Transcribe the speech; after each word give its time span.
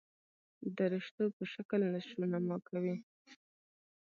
درشتو 0.77 1.23
په 1.35 1.43
شکل 1.53 1.81
نشونما 1.95 2.57
کوي. 2.67 2.95